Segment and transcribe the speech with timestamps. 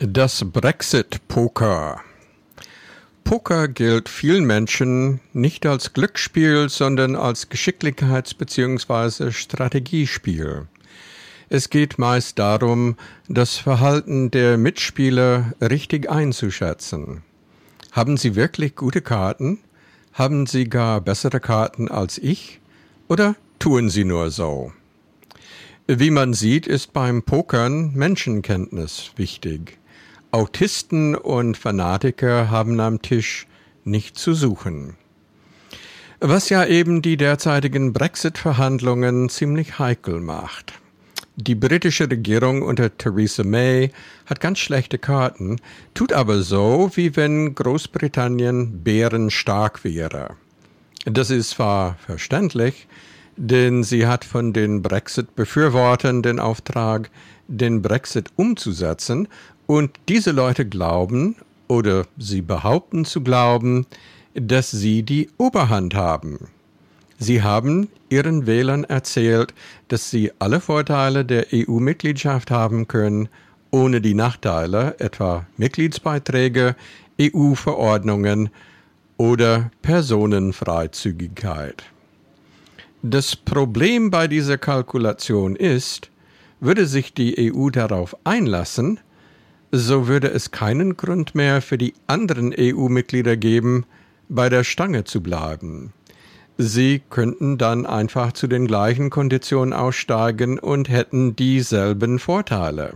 [0.00, 2.00] Das Brexit-Poker.
[3.22, 9.30] Poker gilt vielen Menschen nicht als Glücksspiel, sondern als Geschicklichkeits- bzw.
[9.30, 10.66] Strategiespiel.
[11.48, 12.96] Es geht meist darum,
[13.28, 17.22] das Verhalten der Mitspieler richtig einzuschätzen.
[17.92, 19.60] Haben sie wirklich gute Karten?
[20.12, 22.60] Haben sie gar bessere Karten als ich?
[23.06, 24.72] Oder tun sie nur so?
[25.86, 29.78] Wie man sieht, ist beim Pokern Menschenkenntnis wichtig.
[30.34, 33.46] Autisten und Fanatiker haben am Tisch
[33.84, 34.96] nicht zu suchen.
[36.18, 40.72] Was ja eben die derzeitigen Brexit-Verhandlungen ziemlich heikel macht.
[41.36, 43.92] Die britische Regierung unter Theresa May
[44.26, 45.60] hat ganz schlechte Karten,
[45.94, 50.34] tut aber so, wie wenn Großbritannien bärenstark wäre.
[51.04, 52.88] Das ist zwar verständlich,
[53.36, 57.10] denn sie hat von den Brexit-Befürwortern den Auftrag,
[57.48, 59.28] den Brexit umzusetzen
[59.66, 61.36] und diese Leute glauben
[61.68, 63.86] oder sie behaupten zu glauben,
[64.34, 66.48] dass sie die Oberhand haben.
[67.18, 69.54] Sie haben ihren Wählern erzählt,
[69.88, 73.28] dass sie alle Vorteile der EU-Mitgliedschaft haben können,
[73.70, 76.74] ohne die Nachteile, etwa Mitgliedsbeiträge,
[77.20, 78.50] EU-Verordnungen
[79.16, 81.84] oder Personenfreizügigkeit.
[83.06, 86.10] Das Problem bei dieser Kalkulation ist,
[86.58, 88.98] würde sich die EU darauf einlassen,
[89.70, 93.84] so würde es keinen Grund mehr für die anderen EU-Mitglieder geben,
[94.30, 95.92] bei der Stange zu bleiben.
[96.56, 102.94] Sie könnten dann einfach zu den gleichen Konditionen aussteigen und hätten dieselben Vorteile.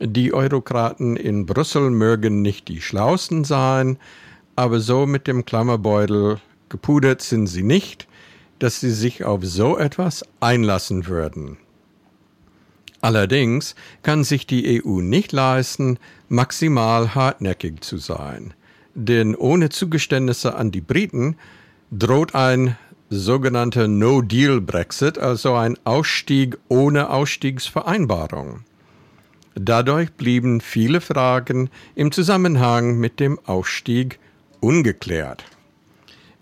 [0.00, 3.96] Die Eurokraten in Brüssel mögen nicht die Schlausten sein,
[4.56, 8.08] aber so mit dem Klammerbeutel gepudert sind sie nicht,
[8.58, 11.58] dass sie sich auf so etwas einlassen würden.
[13.00, 18.54] Allerdings kann sich die EU nicht leisten, maximal hartnäckig zu sein.
[18.94, 21.36] Denn ohne Zugeständnisse an die Briten
[21.90, 22.78] droht ein
[23.10, 28.64] sogenannter No-Deal-Brexit, also ein Ausstieg ohne Ausstiegsvereinbarung.
[29.54, 34.18] Dadurch blieben viele Fragen im Zusammenhang mit dem Ausstieg
[34.60, 35.44] ungeklärt.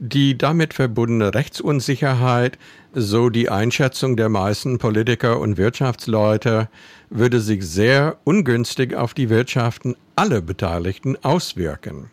[0.05, 2.59] Die damit verbundene Rechtsunsicherheit,
[2.93, 6.69] so die Einschätzung der meisten Politiker und Wirtschaftsleute,
[7.09, 12.11] würde sich sehr ungünstig auf die Wirtschaften aller Beteiligten auswirken.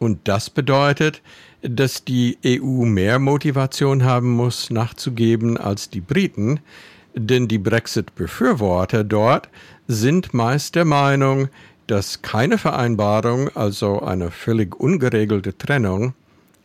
[0.00, 1.22] Und das bedeutet,
[1.62, 6.58] dass die EU mehr Motivation haben muss, nachzugeben als die Briten,
[7.14, 9.48] denn die Brexit-Befürworter dort
[9.86, 11.48] sind meist der Meinung,
[11.86, 16.14] dass keine Vereinbarung, also eine völlig ungeregelte Trennung,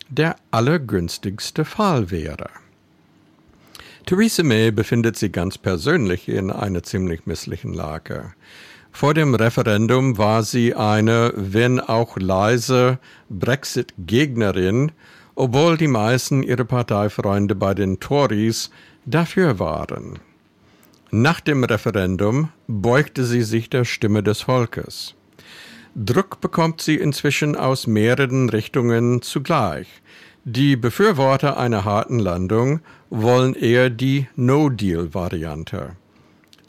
[0.10, 2.50] der allergünstigste Fall wäre.
[4.06, 8.34] Theresa May befindet sich ganz persönlich in einer ziemlich misslichen Lage.
[8.92, 12.98] Vor dem Referendum war sie eine, wenn auch leise,
[13.30, 14.92] Brexit-Gegnerin,
[15.36, 18.72] obwohl die meisten ihrer Parteifreunde bei den Tories
[19.06, 20.20] dafür waren.
[21.12, 25.16] Nach dem Referendum beugte sie sich der Stimme des Volkes.
[25.96, 29.88] Druck bekommt sie inzwischen aus mehreren Richtungen zugleich.
[30.46, 32.80] Die Befürworter einer harten Landung
[33.10, 35.96] wollen eher die No-Deal-Variante.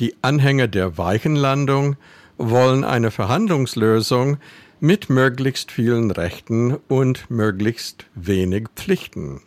[0.01, 1.97] Die Anhänger der weichen Landung
[2.39, 4.39] wollen eine Verhandlungslösung
[4.81, 9.43] mit möglichst vielen Rechten und möglichst wenig Pflichten.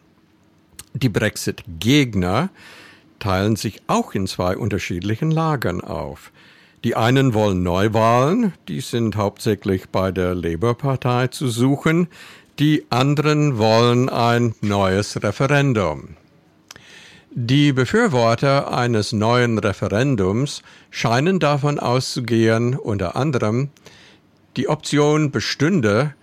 [0.94, 2.50] Die Brexit-Gegner
[3.18, 6.32] teilen sich auch in zwei unterschiedlichen Lagern auf.
[6.84, 12.08] Die einen wollen Neuwahlen, die sind hauptsächlich bei der Labour-Partei zu suchen,
[12.60, 16.18] die anderen wollen ein neues Referendum.
[17.32, 20.62] Die Befürworter eines neuen Referendums
[20.92, 23.70] scheinen davon auszugehen, unter anderem,
[24.58, 26.14] die Option bestünde,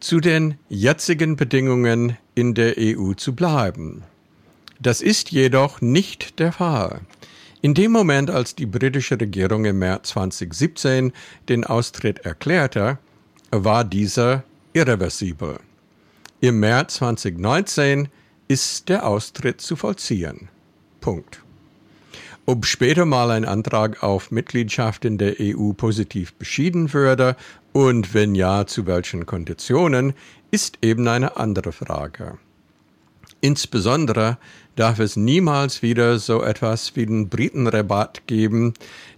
[0.00, 4.02] zu den jetzigen Bedingungen in der EU zu bleiben.
[4.80, 7.00] Das ist jedoch nicht der Fall.
[7.62, 11.12] In dem Moment, als die britische Regierung im März 2017
[11.50, 12.98] den Austritt erklärte,
[13.50, 15.58] war dieser irreversibel.
[16.40, 18.08] Im März 2019
[18.48, 20.48] ist der Austritt zu vollziehen.
[21.02, 21.42] Punkt.
[22.46, 27.36] Ob später mal ein Antrag auf Mitgliedschaft in der EU positiv beschieden würde
[27.72, 30.14] und wenn ja, zu welchen Konditionen,
[30.50, 32.38] ist eben eine andere Frage.
[33.40, 34.38] Insbesondere
[34.76, 38.74] darf es niemals wieder so etwas wie den Britenrabatt geben,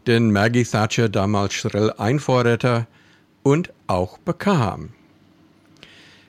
[0.06, 2.86] den Maggie Thatcher damals schrill einforderte
[3.42, 4.90] und auch bekam.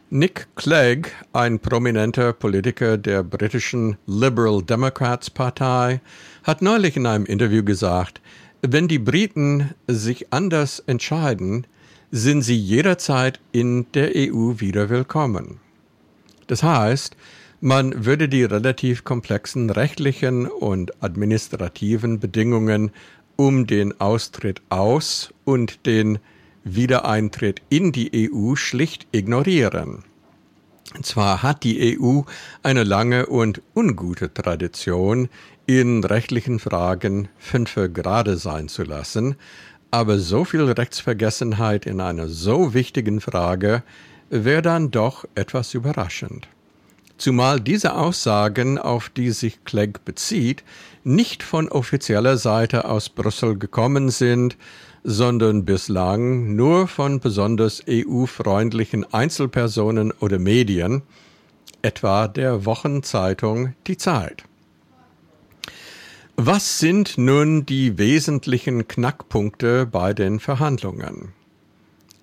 [0.09, 6.01] Nick Clegg, ein prominenter Politiker der britischen Liberal Democrats Partei,
[6.43, 8.21] hat neulich in einem Interview gesagt,
[8.61, 11.65] wenn die Briten sich anders entscheiden,
[12.11, 15.59] sind sie jederzeit in der EU wieder willkommen.
[16.45, 17.17] Das heißt,
[17.63, 22.91] man würde die relativ komplexen rechtlichen und administrativen Bedingungen
[23.37, 26.19] um den Austritt aus und den
[26.65, 30.03] Wiedereintritt in die EU schlicht ignorieren.
[31.03, 32.23] Zwar hat die EU
[32.63, 35.29] eine lange und ungute Tradition,
[35.65, 39.37] in rechtlichen Fragen fünfe gerade sein zu lassen,
[39.89, 43.83] aber so viel Rechtsvergessenheit in einer so wichtigen Frage
[44.29, 46.49] wäre dann doch etwas überraschend.
[47.23, 50.61] Zumal diese Aussagen, auf die sich Clegg bezieht,
[51.05, 54.57] nicht von offizieller Seite aus Brüssel gekommen sind,
[55.05, 61.01] sondern bislang nur von besonders EU-freundlichen Einzelpersonen oder Medien,
[61.81, 64.43] etwa der Wochenzeitung Die Zeit.
[66.35, 71.31] Was sind nun die wesentlichen Knackpunkte bei den Verhandlungen?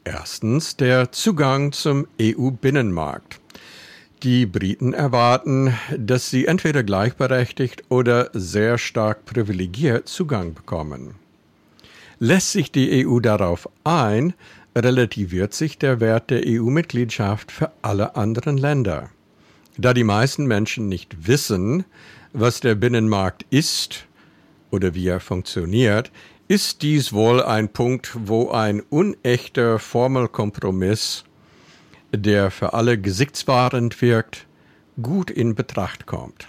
[0.05, 3.40] Erstens der Zugang zum EU-Binnenmarkt.
[4.23, 11.15] Die Briten erwarten, dass sie entweder gleichberechtigt oder sehr stark privilegiert Zugang bekommen.
[12.19, 14.35] Lässt sich die EU darauf ein,
[14.77, 19.09] relativiert sich der Wert der EU-Mitgliedschaft für alle anderen Länder.
[19.79, 21.85] Da die meisten Menschen nicht wissen,
[22.35, 24.07] was der Binnenmarkt ist
[24.71, 26.13] oder wie er funktioniert,
[26.47, 31.25] ist dies wohl ein Punkt, wo ein unechter Formelkompromiss,
[32.13, 34.47] der für alle gesichtswahrend wirkt,
[35.01, 36.49] gut in Betracht kommt.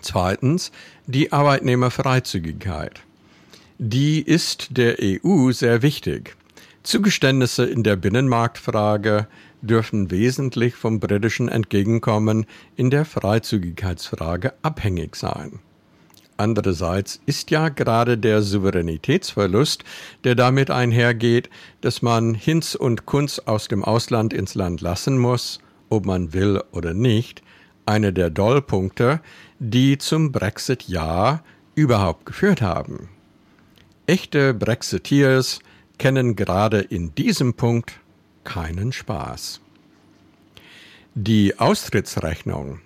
[0.00, 0.72] Zweitens
[1.06, 3.00] die Arbeitnehmerfreizügigkeit.
[3.78, 6.36] Die ist der EU sehr wichtig.
[6.82, 9.26] Zugeständnisse in der Binnenmarktfrage
[9.60, 12.46] dürfen wesentlich vom britischen Entgegenkommen
[12.76, 15.58] in der Freizügigkeitsfrage abhängig sein.
[16.36, 19.84] Andererseits ist ja gerade der Souveränitätsverlust,
[20.24, 21.48] der damit einhergeht,
[21.80, 26.62] dass man Hinz und Kunz aus dem Ausland ins Land lassen muss, ob man will
[26.72, 27.42] oder nicht,
[27.86, 29.20] eine der Dollpunkte,
[29.58, 31.42] die zum Brexit-Ja
[31.74, 33.08] überhaupt geführt haben.
[34.06, 35.60] Echte Brexiteers
[35.98, 37.98] kennen gerade in diesem Punkt
[38.44, 39.60] keinen Spaß.
[41.14, 42.80] Die Austrittsrechnung.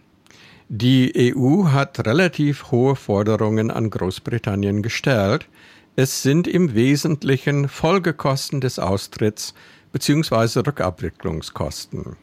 [0.73, 5.49] Die EU hat relativ hohe Forderungen an Großbritannien gestellt.
[5.97, 9.53] Es sind im Wesentlichen Folgekosten des Austritts
[9.93, 10.61] bzw.
[10.61, 12.15] Rückabwicklungskosten.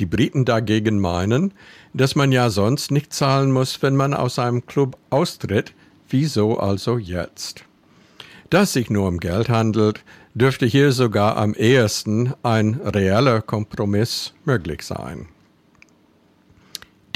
[0.00, 1.54] Die Briten dagegen meinen,
[1.94, 5.72] dass man ja sonst nicht zahlen muss, wenn man aus einem Club austritt.
[6.08, 7.62] Wieso also jetzt?
[8.50, 10.02] Da es sich nur um Geld handelt,
[10.34, 15.28] dürfte hier sogar am ehesten ein reeller Kompromiss möglich sein.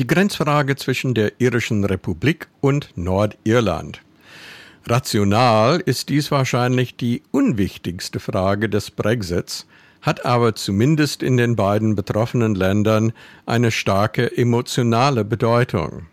[0.01, 4.01] Die Grenzfrage zwischen der irischen Republik und Nordirland.
[4.87, 9.67] Rational ist dies wahrscheinlich die unwichtigste Frage des Brexits,
[10.03, 13.13] hat aber zumindest in den beiden betroffenen Ländern
[13.47, 16.07] eine starke emotionale Bedeutung.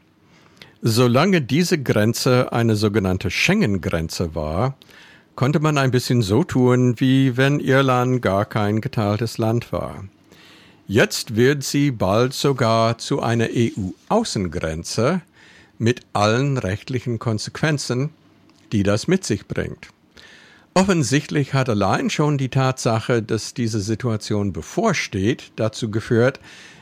[0.84, 4.78] Solange diese Grenze eine sogenannte Schengen-Grenze war,
[5.36, 10.06] konnte man ein bisschen so tun, wie wenn Irland gar kein geteiltes Land war.
[10.92, 15.22] Jetzt wird sie bald sogar zu einer EU-Außengrenze
[15.78, 18.10] mit allen rechtlichen Konsequenzen,
[18.74, 19.88] die das mit sich bringt.
[20.74, 26.42] Offensichtlich hat allein schon die Tatsache, dass diese Situation bevorsteht, dazu geführt,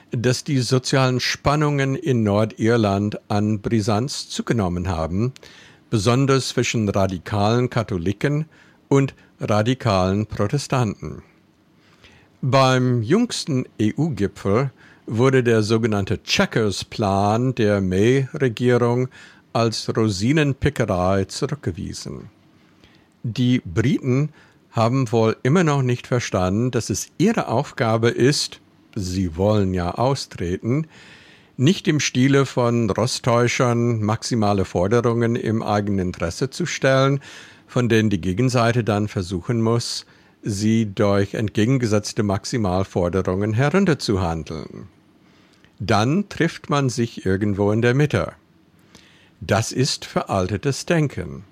[0.10, 5.34] dass die sozialen Spannungen in Nordirland an Brisanz zugenommen haben,
[5.92, 8.46] besonders zwischen radikalen Katholiken
[8.88, 11.22] und radikalen Protestanten.
[12.42, 14.72] Beim jüngsten EU-Gipfel
[15.06, 19.10] wurde der sogenannte Checkers-Plan der May-Regierung
[19.52, 22.30] als Rosinenpickerei zurückgewiesen.
[23.24, 24.30] Die Briten
[24.72, 28.62] haben wohl immer noch nicht verstanden, dass es ihre Aufgabe ist,
[28.96, 30.88] sie wollen ja austreten,
[31.58, 37.20] nicht im Stile von Rosttäuschern maximale Forderungen im eigenen Interesse zu stellen,
[37.68, 40.06] von denen die Gegenseite dann versuchen muss,
[40.42, 44.88] sie durch entgegengesetzte Maximalforderungen herunterzuhandeln.
[45.80, 48.34] Dann trifft man sich irgendwo in der Mitte.
[49.42, 51.44] Das ist veraltetes Denken.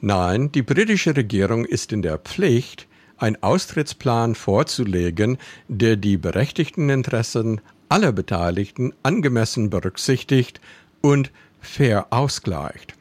[0.00, 2.86] Nein, die britische Regierung ist in der Pflicht,
[3.18, 5.36] einen Austrittsplan vorzulegen,
[5.68, 7.60] der die berechtigten Interessen
[7.90, 10.60] aller Beteiligten angemessen berücksichtigt
[11.02, 12.94] und fair ausgleicht.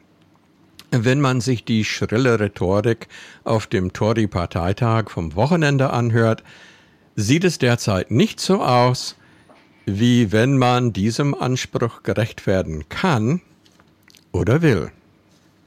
[0.91, 3.07] Wenn man sich die schrille Rhetorik
[3.43, 6.43] auf dem Tory-Parteitag vom Wochenende anhört,
[7.15, 9.15] sieht es derzeit nicht so aus,
[9.85, 13.41] wie wenn man diesem Anspruch gerecht werden kann
[14.31, 14.91] oder will.